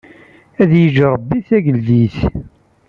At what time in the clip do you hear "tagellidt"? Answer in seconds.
1.47-2.17